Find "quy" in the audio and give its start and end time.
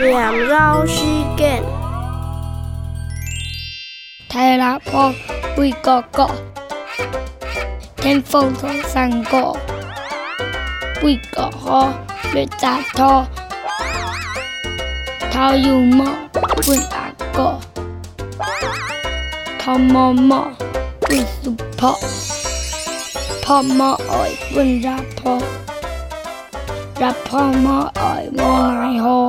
5.56-5.72